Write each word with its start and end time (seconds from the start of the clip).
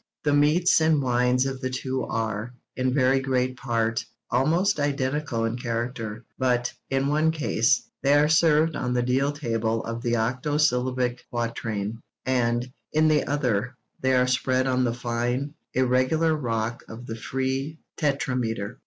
The 0.23 0.33
meats 0.33 0.81
and 0.81 0.99
wines 0.99 1.45
of 1.45 1.61
the 1.61 1.69
two 1.69 2.03
are, 2.05 2.55
in 2.75 2.91
very 2.91 3.19
great 3.19 3.55
part, 3.55 4.03
almost 4.31 4.79
identical 4.79 5.45
in 5.45 5.57
character; 5.57 6.25
but, 6.39 6.73
in 6.89 7.05
one 7.05 7.29
case, 7.29 7.83
they 8.01 8.15
are 8.15 8.27
served 8.27 8.75
on 8.75 8.95
the 8.95 9.03
deal 9.03 9.31
table 9.31 9.83
of 9.85 10.01
the 10.01 10.15
octo 10.15 10.57
syllabic 10.57 11.23
quatrain, 11.29 12.01
and, 12.25 12.67
in 12.91 13.09
the 13.09 13.25
other, 13.27 13.75
they 14.01 14.15
are 14.15 14.25
spread 14.25 14.65
on 14.65 14.83
the 14.85 14.93
fine, 14.95 15.53
irregular 15.75 16.35
rock 16.35 16.83
of 16.89 17.05
the 17.05 17.15
free 17.15 17.77
tetrameter. 17.95 18.79